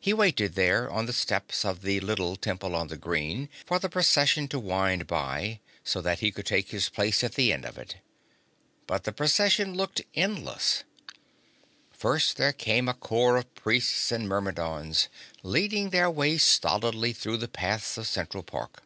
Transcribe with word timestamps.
He 0.00 0.12
waited 0.12 0.56
there 0.56 0.90
on 0.90 1.06
the 1.06 1.12
steps 1.12 1.64
of 1.64 1.82
the 1.82 2.00
little 2.00 2.34
Temple 2.34 2.74
on 2.74 2.88
the 2.88 2.96
Green 2.96 3.48
for 3.64 3.78
the 3.78 3.88
Procession 3.88 4.48
to 4.48 4.58
wind 4.58 5.06
by, 5.06 5.60
so 5.84 6.00
that 6.00 6.18
he 6.18 6.32
could 6.32 6.46
take 6.46 6.70
his 6.70 6.88
place 6.88 7.22
at 7.22 7.34
the 7.36 7.52
end 7.52 7.64
of 7.64 7.78
it. 7.78 7.98
But 8.88 9.04
the 9.04 9.12
Procession 9.12 9.74
looked 9.76 10.02
endless. 10.16 10.82
First 11.92 12.40
came 12.58 12.88
a 12.88 12.94
corps 12.94 13.36
of 13.36 13.54
Priests 13.54 14.10
and 14.10 14.28
Myrmidons, 14.28 15.08
leading 15.44 15.90
their 15.90 16.10
way 16.10 16.36
stolidly 16.36 17.12
through 17.12 17.36
the 17.36 17.46
paths 17.46 17.96
of 17.96 18.08
Central 18.08 18.42
Park. 18.42 18.82